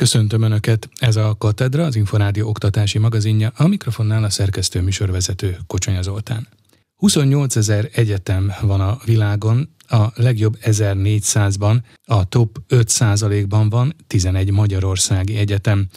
[0.00, 6.02] Köszöntöm Önöket, ez a Katedra, az Inforádió oktatási magazinja, a mikrofonnál a szerkesztő műsorvezető Kocsonya
[6.02, 6.48] Zoltán.
[6.96, 15.36] 28 ezer egyetem van a világon, a legjobb 1400-ban, a top 5%-ban van 11 magyarországi
[15.36, 15.88] egyetem.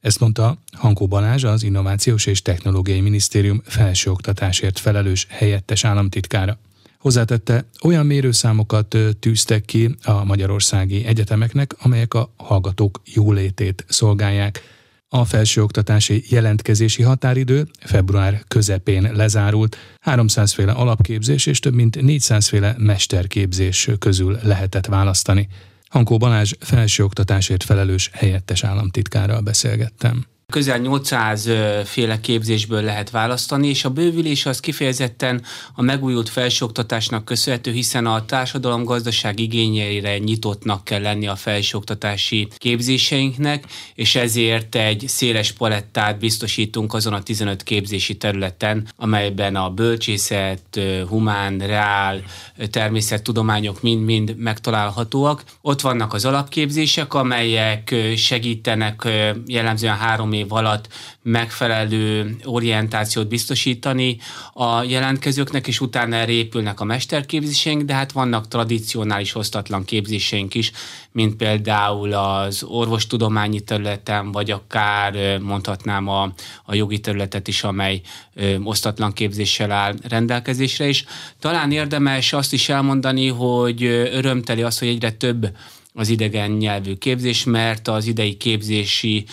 [0.00, 6.58] Ezt mondta Hankó Balázs, az Innovációs és Technológiai Minisztérium felsőoktatásért felelős helyettes államtitkára.
[7.00, 14.62] Hozzátette, olyan mérőszámokat tűztek ki a magyarországi egyetemeknek, amelyek a hallgatók jólétét szolgálják.
[15.08, 22.74] A felsőoktatási jelentkezési határidő február közepén lezárult, 300 féle alapképzés és több mint 400 féle
[22.78, 25.48] mesterképzés közül lehetett választani.
[25.88, 30.26] Hankó Balázs felsőoktatásért felelős helyettes államtitkárral beszélgettem.
[30.50, 31.50] Közel 800
[31.84, 35.42] féle képzésből lehet választani, és a bővülés az kifejezetten
[35.74, 43.64] a megújult felsőoktatásnak köszönhető, hiszen a társadalom gazdaság igényeire nyitottnak kell lenni a felsőoktatási képzéseinknek,
[43.94, 51.58] és ezért egy széles palettát biztosítunk azon a 15 képzési területen, amelyben a bölcsészet, humán,
[51.58, 52.22] reál,
[52.70, 55.44] természettudományok mind-mind megtalálhatóak.
[55.60, 59.08] Ott vannak az alapképzések, amelyek segítenek
[59.46, 60.88] jellemzően három év alatt
[61.22, 64.18] megfelelő orientációt biztosítani
[64.52, 66.32] a jelentkezőknek, és utána erre
[66.76, 70.72] a mesterképzéseink, de hát vannak tradicionális osztatlan képzéseink is,
[71.12, 76.32] mint például az orvostudományi területen, vagy akár mondhatnám a,
[76.64, 78.00] a jogi területet is, amely
[78.34, 81.04] ö, osztatlan képzéssel áll rendelkezésre is.
[81.38, 85.48] Talán érdemes azt is elmondani, hogy örömteli az, hogy egyre több
[85.92, 89.24] az idegen nyelvű képzés, mert az idei képzési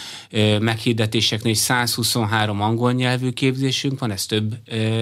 [0.60, 4.56] meghirdetéseknél 123 angol nyelvű képzésünk van, ez több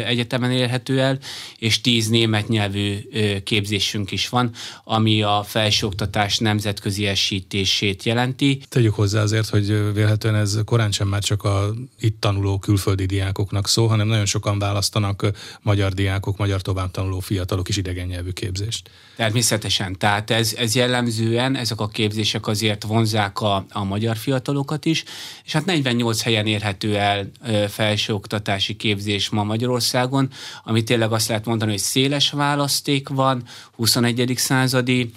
[0.06, 1.20] egyetemen érhető el,
[1.58, 2.98] és 10 német nyelvű
[3.44, 4.52] képzésünk is van,
[4.84, 8.62] ami a felsőoktatás nemzetközi esítését jelenti.
[8.70, 13.68] Tegyük hozzá azért, hogy vélhetően ez korán sem már csak a itt tanuló külföldi diákoknak
[13.68, 18.90] szó, hanem nagyon sokan választanak magyar diákok, magyar továbbtanuló fiatalok is idegen nyelvű képzést.
[19.16, 24.86] Természetesen, tehát ez, ez jellemzően helyen, ezek a képzések azért vonzák a, a magyar fiatalokat
[24.86, 25.04] is,
[25.46, 27.32] és hát 48 helyen érhető el
[27.70, 30.30] felsőoktatási képzés ma Magyarországon,
[30.64, 33.44] ami tényleg azt lehet mondani, hogy széles választék van,
[33.76, 34.34] 21.
[34.36, 35.12] századi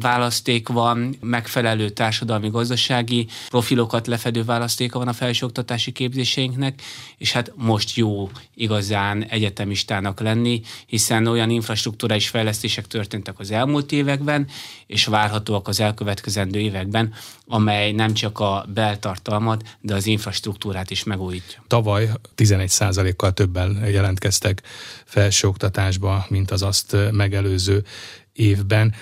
[0.00, 6.82] választék van, megfelelő társadalmi-gazdasági profilokat lefedő választéka van a felsőoktatási képzéseinknek,
[7.18, 14.48] és hát most jó igazán egyetemistának lenni, hiszen olyan infrastruktúrális fejlesztések történtek az elmúlt években,
[14.86, 15.06] és
[15.46, 17.14] várhatóak az elkövetkezendő években,
[17.46, 21.64] amely nem csak a beltartalmat, de az infrastruktúrát is megújítja.
[21.66, 24.62] Tavaly 11%-kal többen jelentkeztek
[25.04, 27.84] felsőoktatásba, mint az azt megelőző
[28.32, 28.94] évben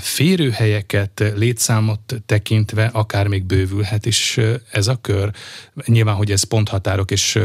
[0.00, 4.38] férőhelyeket, létszámot tekintve akár még bővülhet is
[4.70, 5.30] ez a kör.
[5.86, 7.38] Nyilván, hogy ez ponthatárok és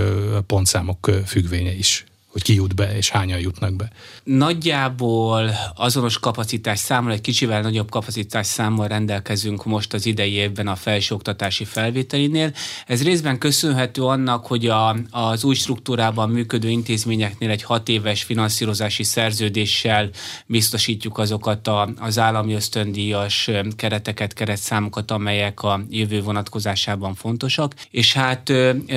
[0.45, 2.05] pontszámok függvénye is
[2.37, 3.89] hogy ki jut be, és hányan jutnak be?
[4.23, 10.75] Nagyjából azonos kapacitás számmal, egy kicsivel nagyobb kapacitás számmal rendelkezünk most az idei évben a
[10.75, 12.51] felsőoktatási felvételinél.
[12.87, 19.03] Ez részben köszönhető annak, hogy a, az új struktúrában működő intézményeknél egy hat éves finanszírozási
[19.03, 20.09] szerződéssel
[20.45, 28.51] biztosítjuk azokat a, az állami ösztöndíjas kereteket, keretszámokat, amelyek a jövő vonatkozásában fontosak, és hát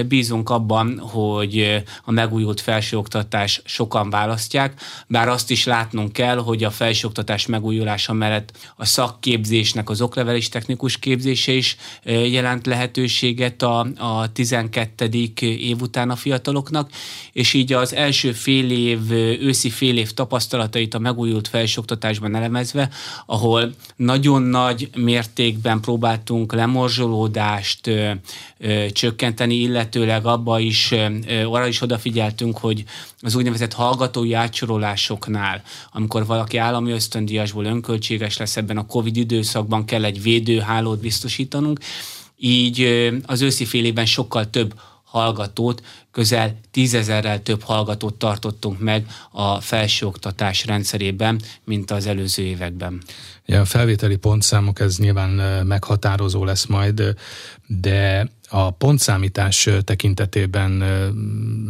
[0.08, 6.64] bízunk abban, hogy a megújult felsőoktatás felsőoktatás sokan választják, bár azt is látnunk kell, hogy
[6.64, 14.32] a felsőoktatás megújulása mellett a szakképzésnek az oklevelés technikus képzése is jelent lehetőséget a, a
[14.32, 15.08] 12.
[15.40, 16.90] év után a fiataloknak,
[17.32, 19.10] és így az első fél év,
[19.40, 22.88] őszi fél év tapasztalatait a megújult felsőoktatásban elemezve,
[23.26, 28.10] ahol nagyon nagy mértékben próbáltunk lemorzsolódást ö,
[28.58, 31.06] ö, csökkenteni, illetőleg abba is, ö,
[31.44, 32.84] arra is odafigyeltünk, hogy
[33.20, 40.04] az úgynevezett hallgatói átsorolásoknál, amikor valaki állami ösztöndíjasból önköltséges lesz ebben a Covid időszakban, kell
[40.04, 41.80] egy védőhálót biztosítanunk,
[42.36, 42.82] így
[43.26, 44.74] az őszi fél évben sokkal több
[45.04, 53.02] hallgatót, közel tízezerrel több hallgatót tartottunk meg a felsőoktatás rendszerében, mint az előző években.
[53.46, 55.30] Ja, a felvételi pontszámok ez nyilván
[55.66, 57.14] meghatározó lesz majd,
[57.66, 60.84] de a pontszámítás tekintetében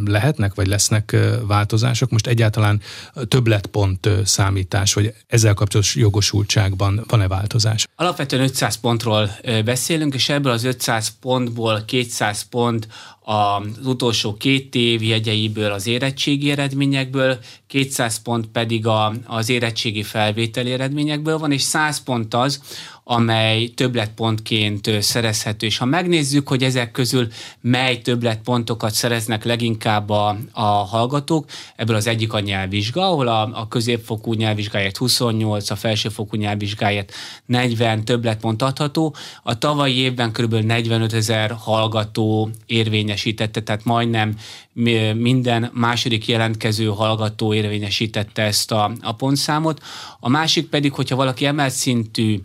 [0.05, 2.09] lehetnek, vagy lesznek változások?
[2.09, 2.81] Most egyáltalán
[3.27, 7.87] többletpont számítás, vagy ezzel kapcsolatos jogosultságban van-e változás?
[7.95, 9.29] Alapvetően 500 pontról
[9.65, 12.87] beszélünk, és ebből az 500 pontból 200 pont
[13.23, 20.71] az utolsó két év jegyeiből, az érettségi eredményekből, 200 pont pedig a, az érettségi felvételi
[20.71, 22.61] eredményekből van, és 100 pont az,
[23.03, 25.65] amely többletpontként szerezhető.
[25.65, 27.27] És ha megnézzük, hogy ezek közül
[27.61, 31.45] mely többletpontokat szereznek leginkább a, a hallgatók,
[31.75, 37.11] ebből az egyik a nyelvvizsga, ahol a, a középfokú nyelvvizsgáját 28, a felsőfokú nyelvvizsgáját
[37.45, 39.15] 40 többletpont adható.
[39.43, 40.53] A tavalyi évben kb.
[40.53, 44.35] 45 ezer hallgató érvényesítette, tehát majdnem
[45.15, 49.81] minden második jelentkező hallgató érvényesítette ezt a, a pontszámot.
[50.19, 52.41] A másik pedig, hogyha valaki emelt szintű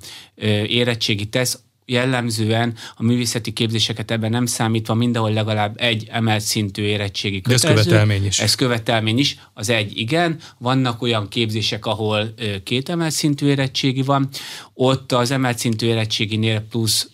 [0.66, 7.40] érettségi tesz, jellemzően a művészeti képzéseket ebben nem számítva mindenhol legalább egy emelt szintű érettségi
[7.40, 7.74] kötelező.
[7.74, 8.40] De ez követelmény is.
[8.40, 9.38] Ez követelmény is.
[9.54, 10.38] Az egy igen.
[10.58, 12.34] Vannak olyan képzések, ahol
[12.64, 14.28] két emelt szintű érettségi van.
[14.74, 17.10] Ott az emelt szintű érettséginél plusz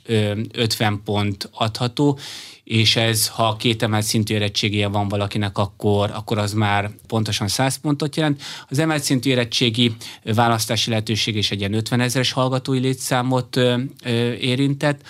[0.52, 2.18] 50 pont adható,
[2.64, 7.76] és ez, ha két emelt szintű érettségije van valakinek, akkor, akkor az már pontosan 100
[7.76, 8.42] pontot jelent.
[8.68, 13.56] Az emelt szintű érettségi választási lehetőség is egy ilyen 50 ezeres hallgatói létszámot
[14.40, 15.00] érintett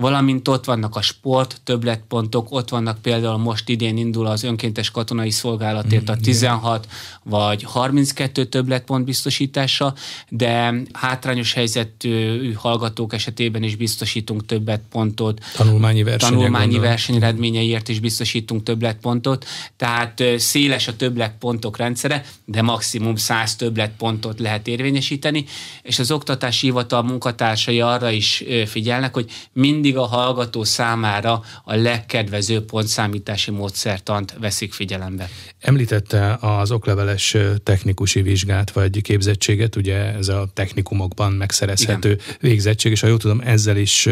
[0.00, 5.30] valamint ott vannak a sport többletpontok, ott vannak például most idén indul az önkéntes katonai
[5.30, 9.94] szolgálatért a 16 mm, vagy 32 többletpont biztosítása,
[10.28, 15.40] de hátrányos helyzetű hallgatók esetében is biztosítunk többletpontot.
[15.56, 16.30] Tanulmányi verseny.
[16.30, 19.44] Tanulmányi versenyredményeiért is biztosítunk többletpontot,
[19.76, 25.44] tehát széles a többletpontok rendszere, de maximum 100 többletpontot lehet érvényesíteni,
[25.82, 31.74] és az oktatási hivatal munkatársai arra is figyelnek, hogy mindig mindig a hallgató számára a
[31.74, 35.28] legkedvezőbb pontszámítási módszertant veszik figyelembe.
[35.60, 42.24] Említette az okleveles technikusi vizsgát vagy képzettséget, ugye ez a technikumokban megszerezhető Igen.
[42.40, 44.08] végzettség, és ha jól tudom, ezzel is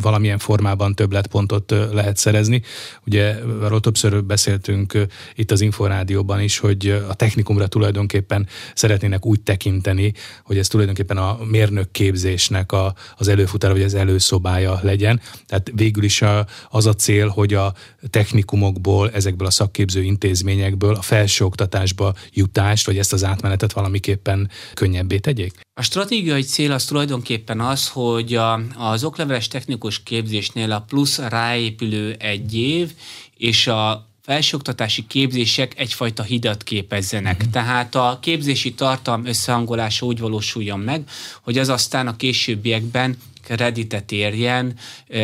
[0.00, 2.62] valamilyen formában többletpontot lehet szerezni.
[3.06, 10.12] Ugye arról többször beszéltünk itt az Inforádióban is, hogy a technikumra tulajdonképpen szeretnének úgy tekinteni,
[10.44, 15.20] hogy ez tulajdonképpen a mérnök képzésnek a, az előfutára, vagy az előszobája legyen.
[15.46, 17.74] Tehát végül is a, az a cél, hogy a
[18.10, 25.60] technikumokból, ezekből a szakképző intézményekből a felsőoktatásba jutást, vagy ezt az átmenetet valamiképpen könnyebbé tegyék?
[25.74, 32.16] A stratégiai cél az tulajdonképpen az, hogy a, az okleveles technikus képzésnél a plusz ráépülő
[32.18, 32.92] egy év,
[33.36, 37.36] és a felsőoktatási képzések egyfajta hidat képezzenek.
[37.36, 37.50] Uh-huh.
[37.50, 41.02] Tehát a képzési tartalom összehangolása úgy valósuljon meg,
[41.42, 44.74] hogy az aztán a későbbiekben kreditet érjen,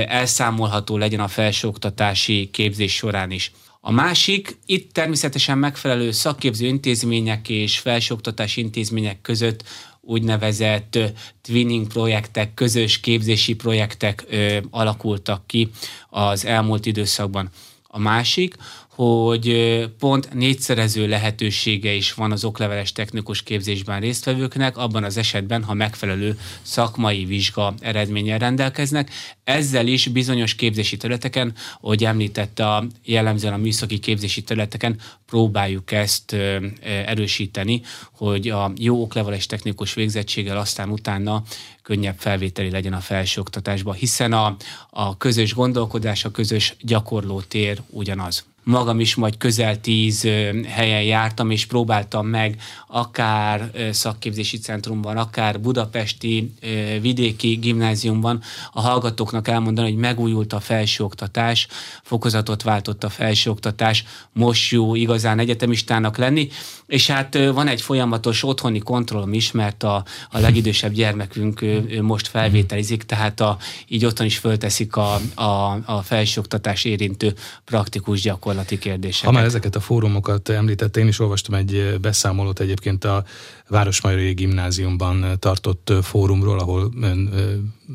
[0.07, 3.53] elszámolható legyen a felsőoktatási képzés során is.
[3.81, 9.65] A másik, itt természetesen megfelelő szakképző intézmények és felsőoktatási intézmények között
[10.01, 10.99] úgynevezett
[11.43, 15.71] twinning projektek, közös képzési projektek ö, alakultak ki
[16.11, 17.51] az elmúlt időszakban.
[17.97, 18.57] A másik,
[18.95, 25.75] hogy pont négyszerező lehetősége is van az okleveles technikus képzésben résztvevőknek, abban az esetben, ha
[25.75, 29.11] megfelelő szakmai vizsga eredménnyel rendelkeznek.
[29.45, 36.37] Ezzel is bizonyos képzési területeken, ahogy említette, a, jellemzően a műszaki képzési területeken próbáljuk ezt
[36.83, 37.83] erősíteni,
[38.13, 41.43] hogy a jó okleveles technikus végzettséggel aztán utána
[41.83, 44.57] könnyebb felvételi legyen a felsőoktatásba, hiszen a,
[44.91, 50.23] a közös gondolkodás, a közös gyakorlótér ugyanaz magam is majd közel tíz
[50.67, 52.57] helyen jártam, és próbáltam meg
[52.89, 56.55] akár szakképzési centrumban, akár budapesti
[57.01, 61.67] vidéki gimnáziumban a hallgatóknak elmondani, hogy megújult a felsőoktatás,
[62.03, 66.49] fokozatot váltott a felsőoktatás, most jó igazán egyetemistának lenni,
[66.87, 71.65] és hát van egy folyamatos otthoni kontrollom is, mert a, a legidősebb gyermekünk
[72.01, 78.21] most felvételizik, tehát a, így otthon is fölteszik a, a, a felsőoktatás érintő praktikus
[78.55, 79.27] gyakorlati kérdéseket.
[79.27, 83.25] Ha már ezeket a fórumokat említette, én is olvastam egy beszámolót egyébként a
[83.69, 87.31] Városmajori Gimnáziumban tartott fórumról, ahol ön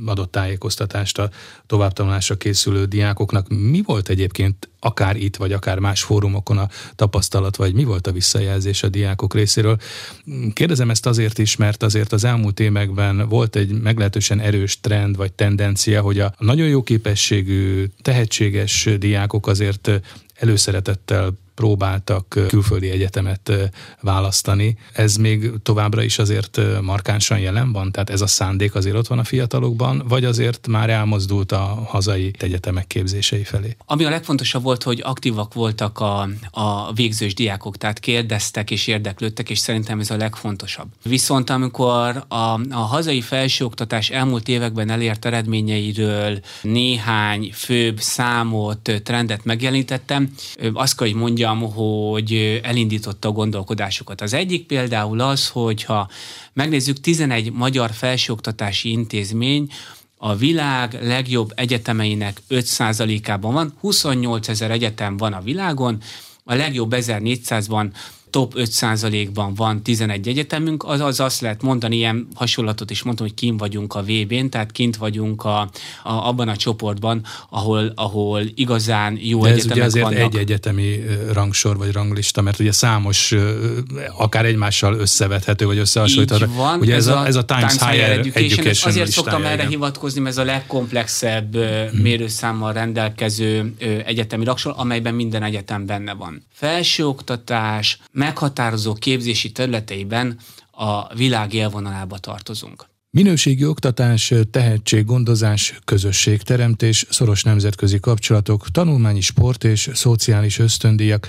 [0.06, 1.30] adott tájékoztatást a
[1.66, 3.48] továbbtanulásra készülő diákoknak.
[3.48, 8.12] Mi volt egyébként akár itt, vagy akár más fórumokon a tapasztalat, vagy mi volt a
[8.12, 9.78] visszajelzés a diákok részéről?
[10.54, 15.34] Kérdezem ezt azért is, mert azért az elmúlt években volt egy meglehetősen erős trend, vagy
[15.34, 19.92] tendencia, hogy a nagyon jó képességű, tehetséges diákok azért
[20.40, 23.52] előszeretettel próbáltak külföldi egyetemet
[24.02, 24.78] választani.
[24.94, 27.92] Ez még továbbra is azért markánsan jelen van?
[27.92, 32.32] Tehát ez a szándék azért ott van a fiatalokban, vagy azért már elmozdult a hazai
[32.38, 33.76] egyetemek képzései felé?
[33.86, 39.50] Ami a legfontosabb volt, hogy aktívak voltak a, a végzős diákok, tehát kérdeztek és érdeklődtek,
[39.50, 40.88] és szerintem ez a legfontosabb.
[41.04, 42.36] Viszont amikor a,
[42.70, 50.34] a hazai felsőoktatás elmúlt években elért eredményeiről néhány főbb számot, trendet megjelenítettem,
[50.74, 54.22] azt kell, hogy mondjam, mondjam, hogy elindította a gondolkodásukat.
[54.22, 56.10] Az egyik például az, hogyha
[56.54, 59.72] megnézzük 11 magyar felsőoktatási intézmény,
[60.18, 66.02] a világ legjobb egyetemeinek 5%-ában van, 28 ezer egyetem van a világon,
[66.44, 67.90] a legjobb 1400-ban
[68.30, 73.36] top 5%-ban van 11 egyetemünk, az, az azt lehet mondani, ilyen hasonlatot is mondtam, hogy
[73.36, 75.70] kint vagyunk a VB-n, tehát kint vagyunk a, a,
[76.04, 80.34] abban a csoportban, ahol, ahol igazán jó De ez egyetemek ugye azért vannak.
[80.34, 81.00] egy egyetemi
[81.32, 83.36] rangsor vagy ranglista, mert ugye számos,
[84.18, 86.46] akár egymással összevethető vagy összehasonlítható.
[86.56, 89.54] Van, ugye ez, ez a, ez a Times, Times Higher Education, Education Azért szoktam erre
[89.54, 89.68] igen.
[89.68, 92.02] hivatkozni, mert ez a legkomplexebb hmm.
[92.02, 93.74] mérőszámmal rendelkező
[94.06, 96.46] egyetemi rangsor, amelyben minden egyetem benne van.
[96.54, 100.38] Felsőoktatás, meghatározó képzési területeiben
[100.72, 102.86] a világ élvonalába tartozunk.
[103.12, 111.28] Minőségi oktatás, tehetséggondozás, közösségteremtés, szoros nemzetközi kapcsolatok, tanulmányi sport és szociális ösztöndíjak.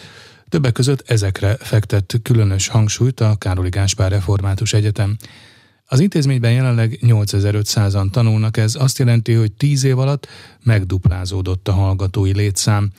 [0.49, 5.17] Többek között ezekre fektett különös hangsúlyt a Károli Gáspár Református Egyetem.
[5.85, 10.29] Az intézményben jelenleg 8500-an tanulnak, ez azt jelenti, hogy 10 év alatt
[10.63, 12.91] megduplázódott a hallgatói létszám.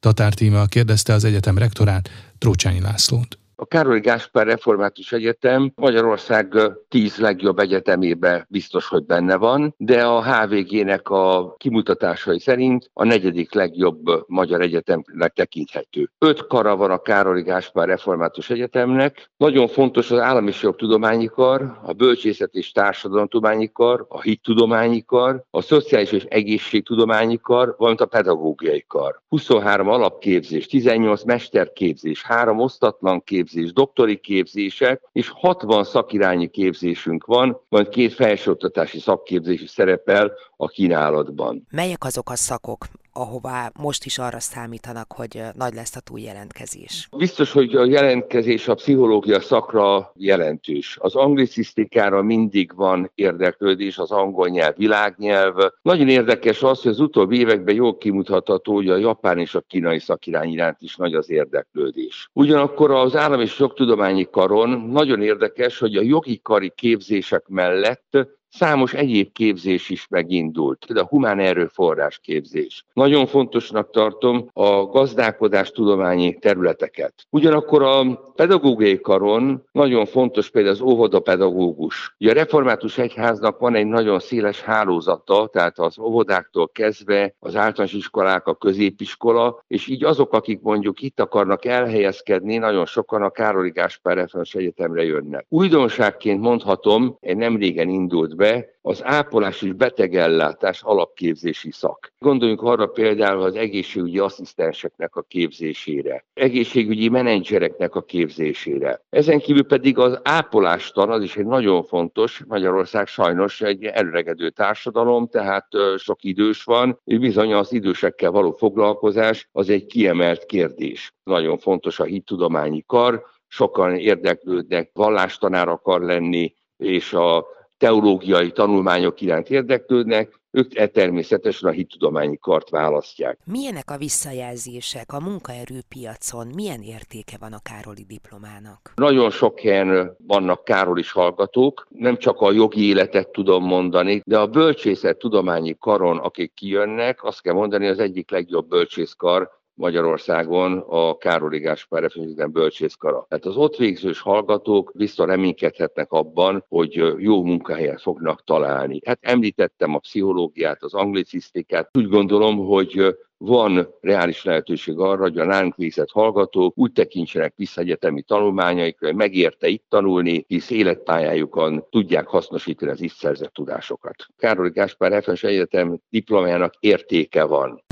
[0.00, 2.10] Tatár Tíma kérdezte az egyetem rektorát,
[2.44, 3.38] Trócsányi Lászlót.
[3.56, 6.54] A Károly Gáspár Református Egyetem Magyarország
[6.88, 13.54] tíz legjobb egyetemébe biztos, hogy benne van, de a HVG-nek a kimutatásai szerint a negyedik
[13.54, 16.10] legjobb magyar egyetemnek tekinthető.
[16.18, 19.30] Öt kara van a Károly Gáspár Református Egyetemnek.
[19.36, 25.60] Nagyon fontos az állami tudományi kar, a bölcsészet és társadalomtudományi kar, a hittudományi kar, a
[25.60, 29.22] szociális és egészségtudományi kar, valamint a pedagógiai kar.
[29.28, 37.60] 23 alapképzés, 18 mesterképzés, három osztatlan képzés, képzés, doktori képzések, és 60 szakirányi képzésünk van,
[37.68, 41.66] majd két felsőoktatási szakképzés is szerepel a kínálatban.
[41.70, 47.08] Melyek azok a szakok, ahová most is arra számítanak, hogy nagy lesz a túljelentkezés?
[47.16, 50.96] Biztos, hogy a jelentkezés a pszichológia szakra jelentős.
[51.00, 55.54] Az anglicisztikára mindig van érdeklődés, az angol nyelv világnyelv.
[55.82, 59.98] Nagyon érdekes az, hogy az utóbbi években jól kimutatható, hogy a japán és a kínai
[59.98, 62.30] szakirány iránt is nagy az érdeklődés.
[62.32, 68.16] Ugyanakkor az állam és jogtudományi karon nagyon érdekes, hogy a jogi kari képzések mellett
[68.56, 72.84] Számos egyéb képzés is megindult, de a humán erőforrás képzés.
[72.92, 77.14] Nagyon fontosnak tartom a gazdálkodás tudományi területeket.
[77.30, 78.02] Ugyanakkor a
[78.34, 82.14] pedagógiai karon nagyon fontos például az óvodapedagógus.
[82.18, 87.92] Ugye a református egyháznak van egy nagyon széles hálózata, tehát az óvodáktól kezdve az általános
[87.92, 93.70] iskolák, a középiskola, és így azok, akik mondjuk itt akarnak elhelyezkedni, nagyon sokan a Károli
[93.70, 95.46] Gáspár Egyetemre jönnek.
[95.48, 98.43] Újdonságként mondhatom, egy nem régen indult be,
[98.82, 102.12] az ápolás és betegellátás alapképzési szak.
[102.18, 109.00] Gondoljunk arra például az egészségügyi asszisztenseknek a képzésére, egészségügyi menedzsereknek a képzésére.
[109.10, 115.26] Ezen kívül pedig az ápolástan, az is egy nagyon fontos, Magyarország sajnos egy előregedő társadalom,
[115.26, 121.14] tehát sok idős van, és bizony az idősekkel való foglalkozás az egy kiemelt kérdés.
[121.22, 127.46] Nagyon fontos a hittudományi kar, sokan érdeklődnek, vallástanár akar lenni, és a
[127.78, 133.38] teológiai tanulmányok iránt érdeklődnek, ők e természetesen a hittudományi kart választják.
[133.44, 136.46] Milyenek a visszajelzések a munkaerőpiacon?
[136.54, 138.92] Milyen értéke van a Károli diplomának?
[138.94, 144.46] Nagyon sok helyen vannak Károlis hallgatók, nem csak a jogi életet tudom mondani, de a
[144.46, 151.58] bölcsészet tudományi karon, akik kijönnek, azt kell mondani, az egyik legjobb bölcsészkar Magyarországon a Károli
[151.58, 153.26] Gáspár Refényüzden bölcsészkara.
[153.28, 159.00] Tehát az ott végzős hallgatók vissza reménykedhetnek abban, hogy jó munkahelyet fognak találni.
[159.04, 161.90] Hát említettem a pszichológiát, az anglicisztikát.
[161.98, 167.80] Úgy gondolom, hogy van reális lehetőség arra, hogy a nálunk végzett hallgatók úgy tekintsenek vissza
[167.80, 174.14] egyetemi tanulmányaikra, hogy megérte itt tanulni, hisz életpályájukon tudják hasznosítani az itt szerzett tudásokat.
[174.36, 177.82] Károly Gáspár Refes Egyetem diplomájának értéke van.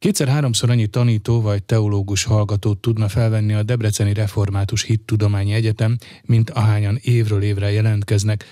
[0.00, 6.98] Kétszer-háromszor annyi tanító vagy teológus hallgatót tudna felvenni a Debreceni Református Hittudományi Egyetem, mint ahányan
[7.02, 8.44] évről évre jelentkeznek.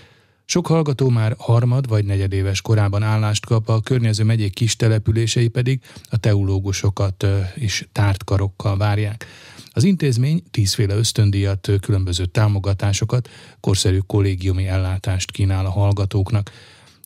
[0.45, 5.81] Sok hallgató már harmad vagy negyedéves korában állást kap, a környező megyék kis települései pedig
[6.11, 9.26] a teológusokat is tárt karokkal várják.
[9.71, 13.28] Az intézmény tízféle ösztöndíjat, különböző támogatásokat,
[13.61, 16.50] korszerű kollégiumi ellátást kínál a hallgatóknak.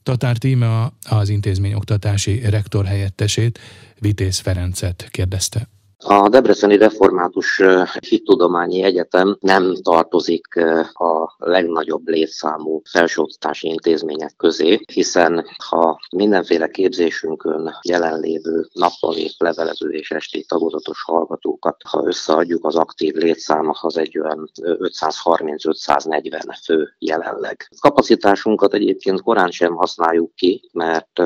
[0.02, 3.58] Tatár Tíme az intézmény oktatási rektor helyettesét,
[4.02, 5.68] Vitéz Ferencet kérdezte.
[6.04, 7.62] A Debreceni Református
[8.08, 10.56] Hittudományi Egyetem nem tartozik
[10.92, 20.44] a legnagyobb létszámú felsőoktatási intézmények közé, hiszen ha mindenféle képzésünkön jelenlévő nappali, levelező és esti
[20.48, 27.68] tagozatos hallgatókat, ha összeadjuk, az aktív létszám az egy olyan 530-540 fő jelenleg.
[27.80, 31.22] Kapacitásunkat egyébként korán sem használjuk ki, mert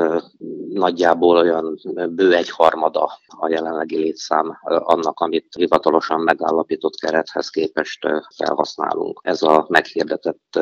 [0.69, 1.79] nagyjából olyan
[2.11, 8.07] bő egy harmada a jelenlegi létszám annak, amit hivatalosan megállapított kerethez képest
[8.37, 9.21] felhasználunk.
[9.23, 10.61] Ez a meghirdetett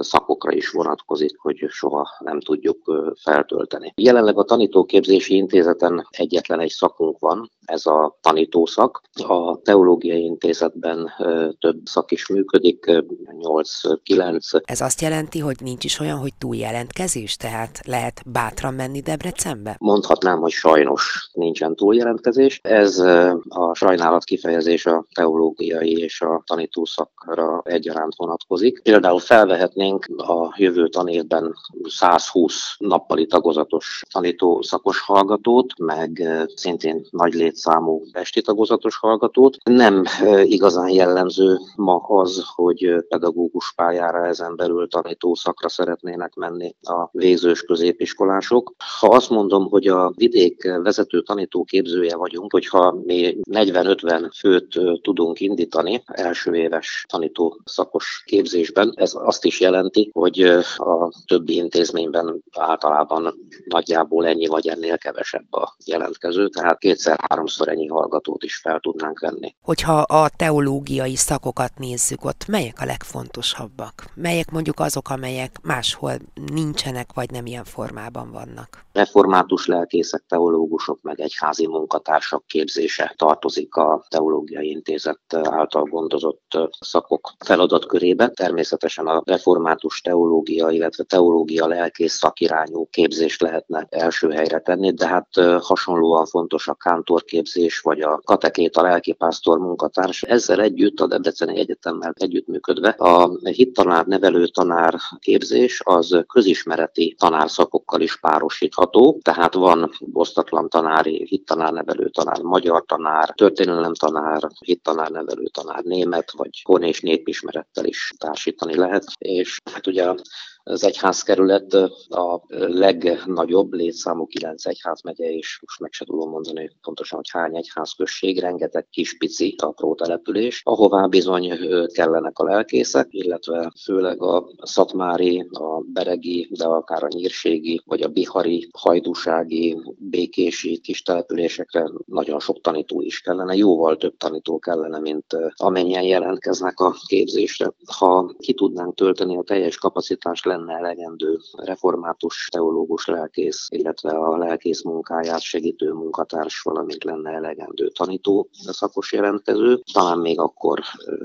[0.00, 2.78] szakokra is vonatkozik, hogy soha nem tudjuk
[3.22, 3.92] feltölteni.
[3.96, 9.02] Jelenleg a tanítóképzési intézeten egyetlen egy szakunk van, ez a tanítószak.
[9.12, 11.10] A teológiai intézetben
[11.58, 14.60] több szak is működik, 8-9.
[14.64, 19.76] Ez azt jelenti, hogy nincs is olyan, hogy túljelentkezés, tehát lehet bátran menni Debrecenbe?
[19.78, 22.60] Mondhatnám, hogy sajnos nincsen túljelentkezés.
[22.62, 23.02] Ez
[23.48, 28.82] a sajnálat kifejezés a teológiai és a tanítószakra egyaránt vonatkozik.
[28.82, 31.54] Például felvehetnénk a jövő tanévben
[31.88, 36.22] 120 nappali tagozatos tanítószakos hallgatót, meg
[36.54, 39.56] szintén nagy létszámú esti tagozatos hallgatót.
[39.64, 40.04] Nem
[40.42, 48.74] igazán jellemző ma az, hogy pedagógus pályára ezen belül tanítószakra szeretnének menni a végzős középiskolások.
[49.00, 56.02] Ha azt mondom, hogy a vidék vezető tanítóképzője vagyunk, hogyha mi 40-50 főt tudunk indítani
[56.06, 58.92] első éves tanító szakos képzésben.
[58.94, 60.40] Ez azt is jelenti, hogy
[60.76, 63.34] a többi intézményben általában
[63.64, 69.54] nagyjából ennyi vagy ennél kevesebb a jelentkező, tehát kétszer-háromszor ennyi hallgatót is fel tudnánk venni.
[69.62, 74.04] Hogyha a teológiai szakokat nézzük, ott melyek a legfontosabbak?
[74.14, 76.12] Melyek mondjuk azok, amelyek máshol
[76.52, 78.84] nincsenek, vagy nem ilyen formában vannak?
[78.92, 88.28] Református lelkészek, teológusok, meg egyházi munkatársak képzése tartozik a Teológiai Intézet által gondozott szakok feladatkörébe.
[88.28, 95.28] Természetesen a református teológia, illetve teológia lelkész szakirányú képzést lehetne első helyre tenni, de hát
[95.60, 100.22] hasonlóan fontos a kántorképzés, vagy a katekét, a lelkipásztor munkatárs.
[100.22, 108.20] Ezzel együtt a Debreceni Egyetemmel együttműködve a hittanár, nevelő tanár képzés az közismereti tanárszakokkal is
[108.20, 112.99] párosítható, tehát van osztatlan tanári, hittanár, nevelő tanár, magyar tanár,
[113.34, 119.04] történelem tanár, hittanár, nevelő tanár, német, vagy kon és népismerettel is társítani lehet.
[119.18, 120.14] És hát ugye
[120.62, 121.74] az egyházkerület
[122.08, 128.38] a legnagyobb létszámú kilenc egyházmegye, és most meg se tudom mondani pontosan, hogy hány egyházközség,
[128.40, 131.52] rengeteg kis pici apró település, ahová bizony
[131.92, 138.08] kellenek a lelkészek, illetve főleg a szatmári, a beregi, de akár a nyírségi, vagy a
[138.08, 145.36] bihari, hajdúsági, békési kis településekre nagyon sok tanító is kellene, jóval több tanító kellene, mint
[145.56, 147.72] amennyien jelentkeznek a képzésre.
[147.98, 154.82] Ha ki tudnánk tölteni a teljes kapacitást, lenne elegendő református teológus lelkész, illetve a lelkész
[154.82, 159.80] munkáját segítő munkatárs, valamint lenne elegendő tanító szakos jelentkező.
[159.92, 160.80] Talán még akkor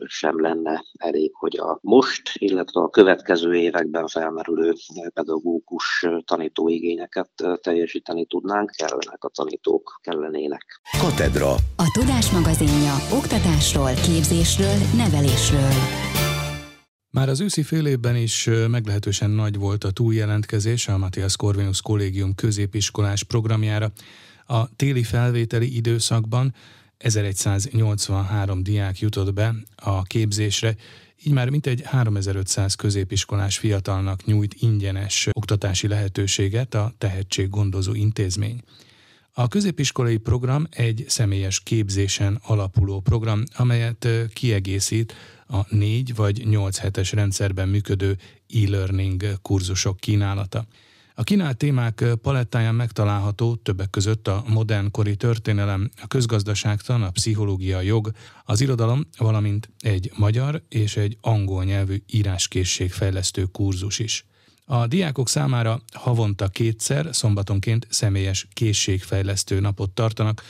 [0.06, 4.74] sem lenne elég, hogy a most, illetve a következő években felmerülő
[5.14, 7.30] pedagógus tanítóigényeket
[7.62, 10.82] teljesíteni tudnánk, kellenek a tanítók, kellenének.
[11.02, 11.52] Katedra.
[11.78, 16.15] A Tudás magazinja oktatásról, képzésről, nevelésről.
[17.16, 22.36] Már az őszi fél évben is meglehetősen nagy volt a túljelentkezés a Matthias Corvinus Kollégium
[22.36, 23.92] középiskolás programjára.
[24.46, 26.54] A téli felvételi időszakban
[26.98, 30.76] 1183 diák jutott be a képzésre,
[31.24, 38.62] így már mintegy 3500 középiskolás fiatalnak nyújt ingyenes oktatási lehetőséget a tehetséggondozó intézmény.
[39.38, 45.14] A középiskolai program egy személyes képzésen alapuló program, amelyet kiegészít
[45.48, 48.18] a négy vagy nyolc hetes rendszerben működő
[48.54, 50.66] e-learning kurzusok kínálata.
[51.16, 57.82] A kínált témák palettáján megtalálható többek között a modernkori történelem, a közgazdaságtan, a pszichológia, a
[57.82, 58.12] jog,
[58.44, 64.26] az irodalom, valamint egy magyar és egy angol nyelvű íráskészségfejlesztő kurzus is.
[64.68, 70.44] A diákok számára havonta kétszer, szombatonként személyes készségfejlesztő napot tartanak,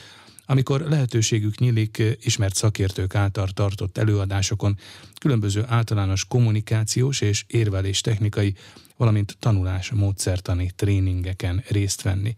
[0.46, 4.78] amikor lehetőségük nyílik ismert szakértők által tartott előadásokon,
[5.20, 8.54] különböző általános kommunikációs és érvelés technikai,
[8.96, 12.36] valamint tanulás módszertani tréningeken részt venni.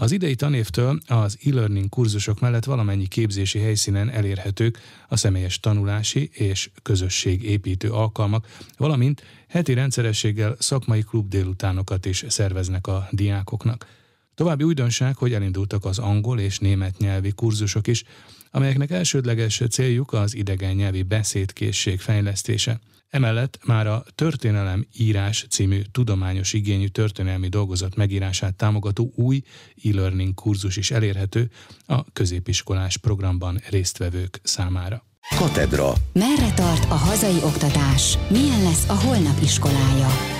[0.00, 6.70] Az idei tanévtől az e-learning kurzusok mellett valamennyi képzési helyszínen elérhetők a személyes tanulási és
[6.82, 13.86] közösségépítő alkalmak, valamint heti rendszerességgel szakmai klub délutánokat is szerveznek a diákoknak.
[14.34, 18.04] További újdonság, hogy elindultak az angol és német nyelvi kurzusok is,
[18.50, 22.80] amelyeknek elsődleges céljuk az idegen nyelvi beszédkészség fejlesztése.
[23.10, 29.42] Emellett már a Történelem írás című tudományos igényű történelmi dolgozat megírását támogató új
[29.84, 31.50] e-learning kurzus is elérhető
[31.86, 35.04] a középiskolás programban résztvevők számára.
[35.36, 35.92] Katedra.
[36.12, 38.18] Merre tart a hazai oktatás?
[38.30, 40.37] Milyen lesz a holnap iskolája?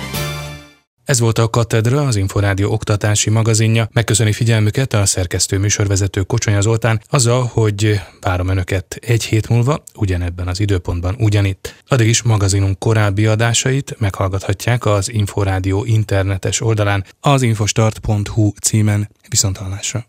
[1.09, 3.89] Ez volt a Katedra, az Inforádió oktatási magazinja.
[3.91, 10.47] Megköszöni figyelmüket a szerkesztő műsorvezető Kocsonya Zoltán azzal, hogy várom Önöket egy hét múlva, ugyanebben
[10.47, 11.75] az időpontban ugyanitt.
[11.87, 19.09] Addig is magazinunk korábbi adásait meghallgathatják az Inforádió internetes oldalán az infostart.hu címen.
[19.29, 20.05] Viszonthallásra!